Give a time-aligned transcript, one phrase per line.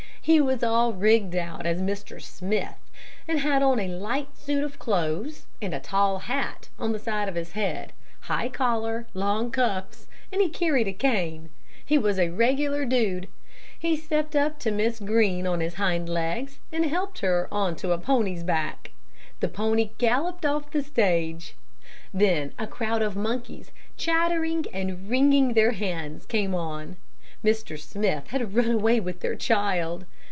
[0.23, 2.21] He was all rigged out as Mr.
[2.21, 2.77] Smith,
[3.27, 7.27] and had on a light suit of clothes, and a tall hat on the side
[7.27, 7.91] of his head,
[8.21, 11.49] high collar, long cuffs, and he carried a cane.
[11.83, 13.29] He was a regular dude.
[13.77, 17.91] He stepped up to Miss Green on his hind legs, and helped her on to
[17.91, 18.91] a pony's back.
[19.39, 21.55] The pony galloped off the stage;
[22.13, 26.97] then a crowd of monkeys, chattering and wringing their hands, came on.
[27.43, 27.79] Mr.
[27.79, 30.05] Smith had run away with their child.